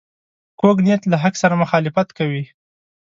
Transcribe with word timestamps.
کوږ 0.59 0.77
نیت 0.85 1.03
له 1.11 1.17
حق 1.23 1.33
سره 1.43 1.59
مخالفت 1.63 2.07
کوي 2.17 2.43